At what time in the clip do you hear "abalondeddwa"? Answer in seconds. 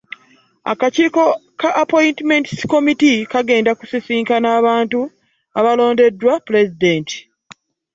5.59-6.33